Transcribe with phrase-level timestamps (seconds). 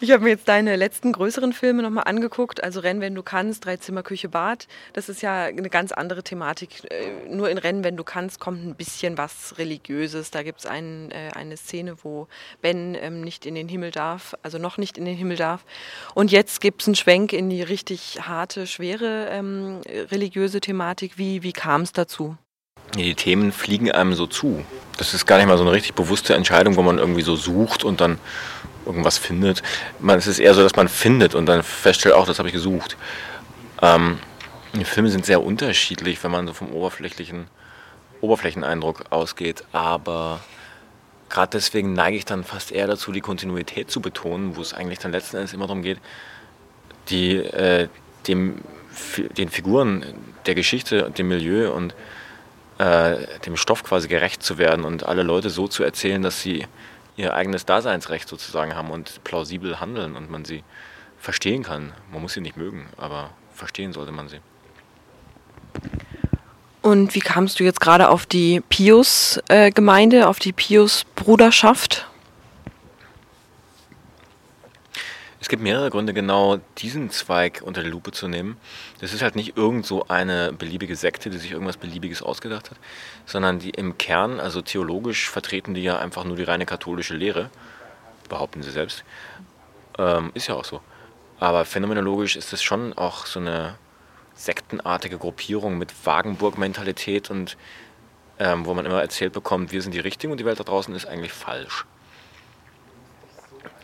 [0.00, 2.62] Ich habe mir jetzt deine letzten größeren Filme nochmal angeguckt.
[2.62, 4.68] Also Rennen, wenn du kannst, Drei Zimmer, Küche, Bad.
[4.92, 6.84] Das ist ja eine ganz andere Thematik.
[6.90, 10.30] Äh, nur in Rennen, wenn du kannst, kommt ein bisschen was Religiöses.
[10.30, 12.28] Da gibt es ein, äh, eine Szene, wo
[12.62, 15.64] Ben ähm, nicht in den Himmel darf, also noch nicht in den Himmel darf.
[16.14, 21.18] Und jetzt gibt es einen Schwenk in die richtig harte, schwere ähm, religiöse Thematik.
[21.18, 22.36] Wie, wie kam es dazu?
[22.96, 24.64] Die Themen fliegen einem so zu.
[24.98, 27.84] Das ist gar nicht mal so eine richtig bewusste Entscheidung, wo man irgendwie so sucht
[27.84, 28.18] und dann
[28.86, 29.62] irgendwas findet.
[29.98, 32.54] Man, es ist eher so, dass man findet und dann feststellt, auch das habe ich
[32.54, 32.96] gesucht.
[33.82, 34.18] Ähm,
[34.74, 37.46] die Filme sind sehr unterschiedlich, wenn man so vom oberflächlichen
[38.20, 40.40] Oberflächeneindruck ausgeht, aber
[41.30, 44.98] gerade deswegen neige ich dann fast eher dazu, die Kontinuität zu betonen, wo es eigentlich
[44.98, 45.98] dann letzten Endes immer darum geht,
[47.08, 47.88] die, äh,
[48.26, 48.60] dem,
[49.38, 50.04] den Figuren
[50.46, 51.94] der Geschichte, dem Milieu und
[52.78, 56.66] äh, dem Stoff quasi gerecht zu werden und alle Leute so zu erzählen, dass sie
[57.20, 60.64] ihr eigenes Daseinsrecht sozusagen haben und plausibel handeln und man sie
[61.18, 61.92] verstehen kann.
[62.10, 64.40] Man muss sie nicht mögen, aber verstehen sollte man sie.
[66.82, 72.06] Und wie kamst du jetzt gerade auf die Pius-Gemeinde, äh, auf die Pius-Bruderschaft?
[75.39, 78.56] Es gibt mehrere Gründe, genau diesen Zweig unter die Lupe zu nehmen.
[79.00, 82.78] Das ist halt nicht irgend so eine beliebige Sekte, die sich irgendwas Beliebiges ausgedacht hat,
[83.26, 87.50] sondern die im Kern, also theologisch, vertreten die ja einfach nur die reine katholische Lehre,
[88.28, 89.04] behaupten sie selbst.
[89.98, 90.80] Ähm, ist ja auch so.
[91.40, 93.76] Aber phänomenologisch ist es schon auch so eine
[94.34, 97.56] sektenartige Gruppierung mit Wagenburg-Mentalität und
[98.38, 100.94] ähm, wo man immer erzählt bekommt, wir sind die Richtigen und die Welt da draußen
[100.94, 101.86] ist eigentlich falsch.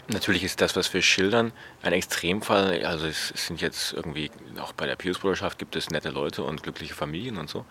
[0.08, 2.84] Natürlich ist das, was wir schildern, ein Extremfall.
[2.84, 6.94] Also es sind jetzt irgendwie, auch bei der Pius-Bruderschaft gibt es nette Leute und glückliche
[6.94, 7.64] Familien und so.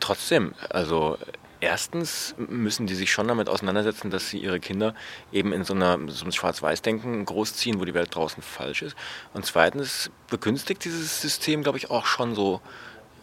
[0.00, 1.16] Trotzdem, also
[1.60, 4.94] erstens müssen die sich schon damit auseinandersetzen, dass sie ihre Kinder
[5.32, 8.96] eben in so, einer, so einem Schwarz-Weiß-Denken großziehen, wo die Welt draußen falsch ist.
[9.32, 12.60] Und zweitens begünstigt dieses System, glaube ich, auch schon so,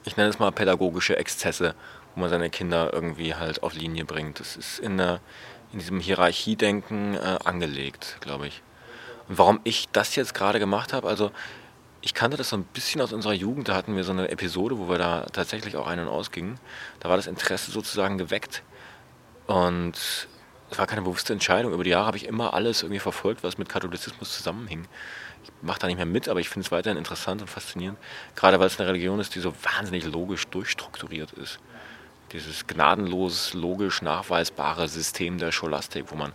[0.05, 1.75] ich nenne es mal pädagogische Exzesse,
[2.15, 4.39] wo man seine Kinder irgendwie halt auf Linie bringt.
[4.39, 5.19] Das ist in der
[5.73, 8.61] in diesem Hierarchiedenken äh, angelegt, glaube ich.
[9.27, 11.31] Und warum ich das jetzt gerade gemacht habe, also
[12.01, 14.77] ich kannte das so ein bisschen aus unserer Jugend, da hatten wir so eine Episode,
[14.79, 16.59] wo wir da tatsächlich auch ein- und ausgingen.
[16.99, 18.63] Da war das Interesse sozusagen geweckt.
[19.45, 19.95] Und
[20.71, 21.73] es war keine bewusste Entscheidung.
[21.73, 24.87] Über die Jahre habe ich immer alles irgendwie verfolgt, was mit Katholizismus zusammenhing.
[25.43, 27.99] Ich mache da nicht mehr mit, aber ich finde es weiterhin interessant und faszinierend.
[28.35, 31.59] Gerade weil es eine Religion ist, die so wahnsinnig logisch durchstrukturiert ist
[32.33, 36.33] dieses gnadenlos, logisch nachweisbare System der Scholastik, wo man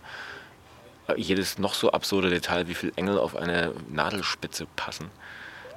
[1.07, 5.09] äh, jedes noch so absurde Detail, wie viele Engel auf eine Nadelspitze passen.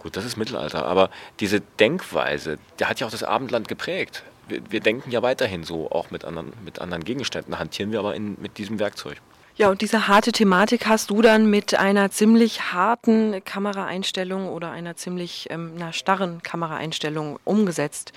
[0.01, 1.11] Gut, das ist Mittelalter, aber
[1.41, 4.23] diese Denkweise, der hat ja auch das Abendland geprägt.
[4.49, 8.15] Wir, wir denken ja weiterhin so, auch mit anderen, mit anderen Gegenständen, hantieren wir aber
[8.15, 9.21] in, mit diesem Werkzeug.
[9.61, 14.97] Ja, und diese harte Thematik hast du dann mit einer ziemlich harten Kameraeinstellung oder einer
[14.97, 18.15] ziemlich ähm, na, starren Kameraeinstellung umgesetzt.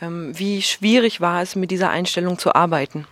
[0.00, 3.06] Ähm, wie schwierig war es, mit dieser Einstellung zu arbeiten?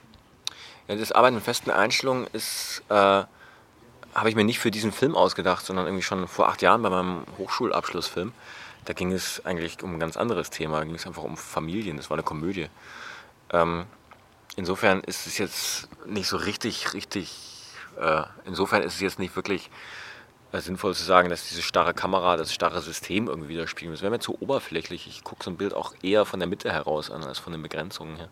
[0.89, 5.15] Ja, das Arbeiten mit festen Einstellungen ist, äh, habe ich mir nicht für diesen Film
[5.15, 8.33] ausgedacht, sondern irgendwie schon vor acht Jahren bei meinem Hochschulabschlussfilm.
[8.87, 10.79] Da ging es eigentlich um ein ganz anderes Thema.
[10.79, 11.99] Da ging es einfach um Familien.
[11.99, 12.69] Das war eine Komödie.
[13.53, 13.85] Ähm,
[14.57, 17.54] insofern ist es jetzt nicht so richtig, richtig
[18.45, 19.71] insofern ist es jetzt nicht wirklich
[20.53, 23.99] äh, sinnvoll zu sagen, dass diese starre Kamera das starre System irgendwie widerspiegeln muss.
[23.99, 25.07] Das wäre mir zu oberflächlich.
[25.07, 27.63] Ich gucke so ein Bild auch eher von der Mitte heraus an, als von den
[27.63, 28.29] Begrenzungen her.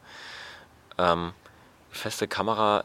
[0.98, 1.32] Ähm,
[1.90, 2.84] feste Kamera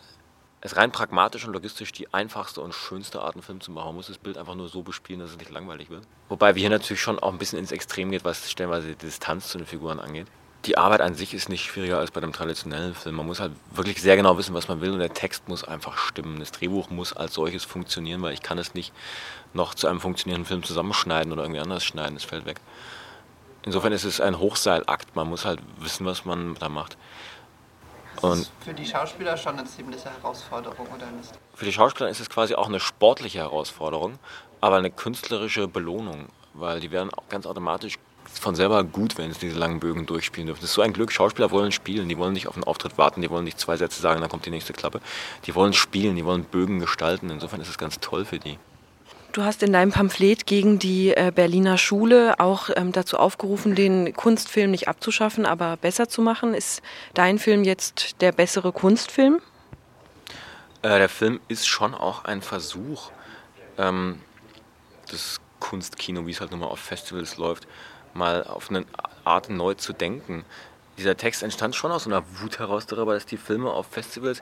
[0.62, 3.88] ist rein pragmatisch und logistisch die einfachste und schönste Art, einen Film zu machen.
[3.88, 6.04] Man muss das Bild einfach nur so bespielen, dass es nicht langweilig wird.
[6.30, 9.50] Wobei wir hier natürlich schon auch ein bisschen ins Extrem geht, was stellenweise die Distanz
[9.50, 10.28] zu den Figuren angeht
[10.68, 13.16] die Arbeit an sich ist nicht schwieriger als bei einem traditionellen Film.
[13.16, 15.98] Man muss halt wirklich sehr genau wissen, was man will und der Text muss einfach
[15.98, 16.40] stimmen.
[16.40, 18.94] Das Drehbuch muss als solches funktionieren, weil ich kann es nicht
[19.54, 22.18] noch zu einem funktionierenden Film zusammenschneiden oder irgendwie anders schneiden.
[22.18, 22.60] Es fällt weg.
[23.64, 25.16] Insofern ist es ein Hochseilakt.
[25.16, 26.98] Man muss halt wissen, was man da macht.
[28.22, 31.32] Und ist für die Schauspieler schon eine ziemliche Herausforderung, oder nicht?
[31.54, 34.20] Für die Schauspieler ist es quasi auch eine sportliche Herausforderung,
[34.60, 38.00] aber eine künstlerische Belohnung, weil die werden auch ganz automatisch
[38.34, 40.62] von selber gut, wenn sie diese langen Bögen durchspielen dürfen.
[40.62, 41.12] Das ist so ein Glück.
[41.12, 42.10] Schauspieler wollen spielen.
[42.10, 43.22] Die wollen nicht auf einen Auftritt warten.
[43.22, 45.02] Die wollen nicht zwei Sätze sagen, dann kommt die nächste Klappe.
[45.46, 46.16] Die wollen spielen.
[46.16, 47.30] Die wollen Bögen gestalten.
[47.30, 48.58] Insofern ist es ganz toll für die.
[49.34, 54.14] Du hast in deinem Pamphlet gegen die äh, Berliner Schule auch ähm, dazu aufgerufen, den
[54.14, 56.54] Kunstfilm nicht abzuschaffen, aber besser zu machen.
[56.54, 56.82] Ist
[57.14, 59.40] dein Film jetzt der bessere Kunstfilm?
[60.82, 63.12] Äh, der Film ist schon auch ein Versuch,
[63.78, 64.22] ähm,
[65.12, 67.68] das Kunstkino, wie es halt nun mal auf Festivals läuft,
[68.14, 68.86] mal auf eine
[69.24, 70.46] Art neu zu denken.
[70.98, 74.42] Dieser Text entstand schon aus einer Wut heraus darüber, dass die Filme auf Festivals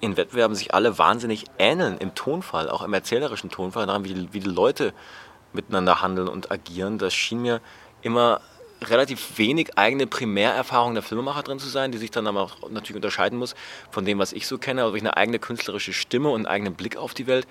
[0.00, 4.40] in Wettbewerben sich alle wahnsinnig ähneln im Tonfall, auch im erzählerischen Tonfall, daran, wie, wie
[4.40, 4.92] die Leute
[5.52, 6.98] miteinander handeln und agieren.
[6.98, 7.60] Das schien mir
[8.02, 8.40] immer
[8.84, 12.96] relativ wenig eigene Primärerfahrung der Filmemacher drin zu sein, die sich dann aber auch natürlich
[12.96, 13.54] unterscheiden muss
[13.90, 14.84] von dem, was ich so kenne.
[14.84, 17.46] Also eine eigene künstlerische Stimme und einen eigenen Blick auf die Welt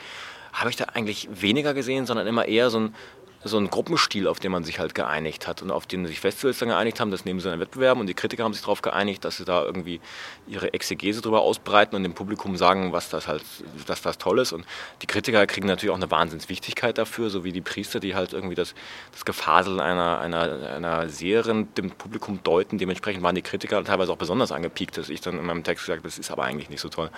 [0.54, 2.96] habe ich da eigentlich weniger gesehen, sondern immer eher so ein,
[3.44, 6.58] so ein Gruppenstil, auf den man sich halt geeinigt hat und auf den sich Festivals
[6.60, 7.12] dann geeinigt haben.
[7.12, 9.64] Das nehmen sie in Wettbewerben und die Kritiker haben sich darauf geeinigt, dass sie da
[9.64, 10.00] irgendwie
[10.48, 13.44] ihre Exegese drüber ausbreiten und dem Publikum sagen, was das halt,
[13.86, 14.54] dass das toll ist.
[14.54, 14.66] Und
[15.02, 18.56] die Kritiker kriegen natürlich auch eine Wahnsinnswichtigkeit dafür, so wie die Priester, die halt irgendwie
[18.56, 18.74] das,
[19.12, 22.78] das Gefasel einer, einer, einer Seherin dem Publikum deuten.
[22.78, 26.00] Dementsprechend waren die Kritiker teilweise auch besonders angepiekt, dass ich dann in meinem Text gesagt
[26.00, 27.12] habe, das ist aber eigentlich nicht so toll.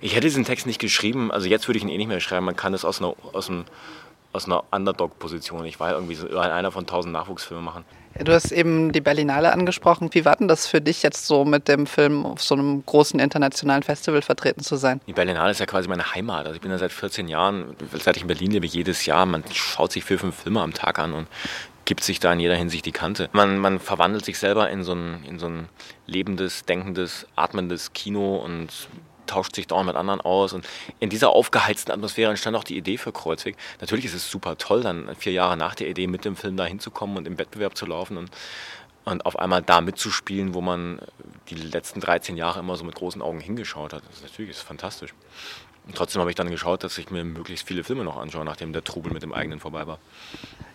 [0.00, 2.46] Ich hätte diesen Text nicht geschrieben, also jetzt würde ich ihn eh nicht mehr schreiben,
[2.46, 3.64] man kann das aus, einer, aus einem
[4.38, 5.64] aus einer Underdog-Position.
[5.64, 7.84] Ich war irgendwie so einer von tausend Nachwuchsfilmen machen.
[8.18, 10.10] Du hast eben die Berlinale angesprochen.
[10.12, 13.20] Wie war denn das für dich jetzt so mit dem Film auf so einem großen
[13.20, 15.00] internationalen Festival vertreten zu sein?
[15.06, 16.46] Die Berlinale ist ja quasi meine Heimat.
[16.46, 19.26] Also ich bin da seit 14 Jahren, seit ich in Berlin lebe, jedes Jahr.
[19.26, 21.28] Man schaut sich vier, fünf Filme am Tag an und
[21.84, 23.28] gibt sich da in jeder Hinsicht die Kante.
[23.32, 25.68] Man, man verwandelt sich selber in so, ein, in so ein
[26.06, 28.68] lebendes, denkendes, atmendes Kino und
[29.28, 30.52] tauscht sich dauernd mit anderen aus.
[30.52, 30.66] Und
[30.98, 33.56] in dieser aufgeheizten Atmosphäre entstand auch die Idee für Kreuzweg.
[33.80, 36.64] Natürlich ist es super toll, dann vier Jahre nach der Idee mit dem Film da
[36.64, 38.30] hinzukommen und im Wettbewerb zu laufen und,
[39.04, 41.00] und auf einmal da mitzuspielen, wo man
[41.48, 44.02] die letzten 13 Jahre immer so mit großen Augen hingeschaut hat.
[44.08, 45.14] Das ist natürlich ist fantastisch.
[45.88, 48.74] Und trotzdem habe ich dann geschaut, dass ich mir möglichst viele Filme noch anschaue, nachdem
[48.74, 49.98] der Trubel mit dem eigenen vorbei war.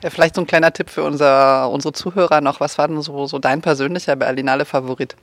[0.02, 2.60] Ja, vielleicht so ein kleiner Tipp für unser, unsere Zuhörer noch.
[2.60, 5.16] Was war denn so, so dein persönlicher Berlinale-Favorit?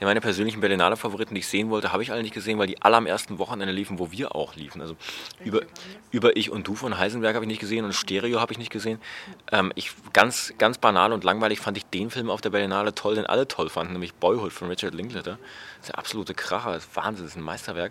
[0.00, 2.68] Ja, meine persönlichen Berlinale Favoriten, die ich sehen wollte, habe ich alle nicht gesehen, weil
[2.68, 4.80] die alle am ersten Wochenende liefen, wo wir auch liefen.
[4.80, 4.96] Also
[5.44, 5.62] über,
[6.12, 8.70] über Ich und Du von Heisenberg habe ich nicht gesehen und Stereo habe ich nicht
[8.70, 9.00] gesehen.
[9.50, 13.16] Ähm, ich, ganz, ganz banal und langweilig fand ich den Film auf der Berlinale toll,
[13.16, 15.38] den alle toll fanden, nämlich Boyhood von Richard Linklater.
[15.78, 17.90] Das ist der absolute Kracher, das ist Wahnsinn, das ist ein Meisterwerk.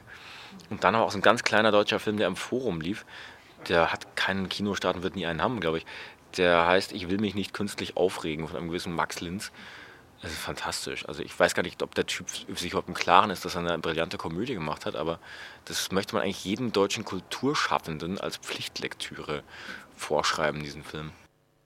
[0.69, 3.05] Und dann aber auch so ein ganz kleiner deutscher Film, der im Forum lief.
[3.67, 5.85] Der hat keinen Kinostart und wird nie einen haben, glaube ich.
[6.37, 9.51] Der heißt Ich will mich nicht künstlich aufregen von einem gewissen Max Linz.
[10.21, 11.07] Das ist fantastisch.
[11.07, 13.61] Also ich weiß gar nicht, ob der Typ sich überhaupt im Klaren ist, dass er
[13.61, 15.19] eine brillante Komödie gemacht hat, aber
[15.65, 19.43] das möchte man eigentlich jedem deutschen Kulturschaffenden als Pflichtlektüre
[19.95, 21.11] vorschreiben, diesen Film.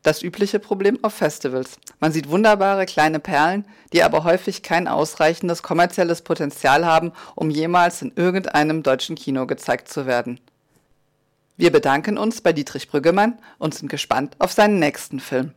[0.04, 1.78] Das übliche Problem auf Festivals.
[2.00, 8.02] Man sieht wunderbare kleine Perlen, die aber häufig kein ausreichendes kommerzielles Potenzial haben, um jemals
[8.02, 10.40] in irgendeinem deutschen Kino gezeigt zu werden.
[11.56, 15.54] Wir bedanken uns bei Dietrich Brüggemann und sind gespannt auf seinen nächsten Film.